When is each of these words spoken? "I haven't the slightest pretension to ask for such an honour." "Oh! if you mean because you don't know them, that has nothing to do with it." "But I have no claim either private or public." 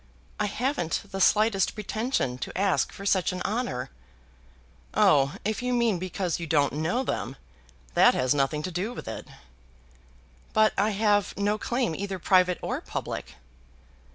"I 0.39 0.47
haven't 0.47 1.03
the 1.11 1.21
slightest 1.21 1.75
pretension 1.75 2.39
to 2.39 2.57
ask 2.57 2.91
for 2.91 3.05
such 3.05 3.31
an 3.31 3.43
honour." 3.43 3.91
"Oh! 4.95 5.35
if 5.45 5.61
you 5.61 5.73
mean 5.75 5.99
because 5.99 6.39
you 6.39 6.47
don't 6.47 6.73
know 6.73 7.03
them, 7.03 7.35
that 7.93 8.15
has 8.15 8.33
nothing 8.33 8.63
to 8.63 8.71
do 8.71 8.93
with 8.95 9.07
it." 9.07 9.27
"But 10.53 10.73
I 10.75 10.89
have 10.89 11.37
no 11.37 11.59
claim 11.59 11.93
either 11.93 12.17
private 12.17 12.57
or 12.63 12.81
public." 12.81 13.35